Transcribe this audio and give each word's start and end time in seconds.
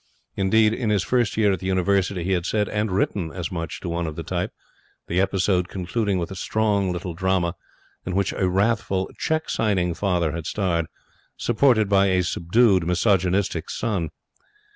Indeed 0.35 0.73
in 0.73 0.89
his 0.89 1.03
first 1.03 1.37
year 1.37 1.51
at 1.51 1.59
the 1.59 1.67
University 1.67 2.23
he 2.23 2.31
had 2.31 2.47
said 2.47 2.67
and 2.67 2.89
written 2.91 3.31
as 3.31 3.51
much 3.51 3.79
to 3.81 3.89
one 3.89 4.07
of 4.07 4.15
the 4.15 4.23
type, 4.23 4.51
the 5.05 5.21
episode 5.21 5.67
concluding 5.67 6.17
with 6.17 6.31
a 6.31 6.35
strong 6.35 6.91
little 6.91 7.13
drama, 7.13 7.53
in 8.03 8.15
which 8.15 8.33
a 8.33 8.49
wrathful, 8.49 9.11
cheque 9.19 9.47
signing 9.47 9.93
father 9.93 10.31
had 10.31 10.47
starred, 10.47 10.87
supported 11.37 11.87
by 11.87 12.07
a 12.07 12.23
subdued, 12.23 12.87
misogynistic 12.87 13.69
son. 13.69 14.09